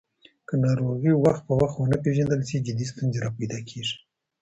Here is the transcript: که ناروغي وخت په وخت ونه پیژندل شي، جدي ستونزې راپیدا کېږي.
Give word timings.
که 0.47 0.53
ناروغي 0.63 1.11
وخت 1.15 1.41
په 1.47 1.53
وخت 1.61 1.75
ونه 1.77 1.97
پیژندل 2.03 2.41
شي، 2.49 2.57
جدي 2.67 2.85
ستونزې 2.91 3.19
راپیدا 3.25 3.59
کېږي. 3.69 3.95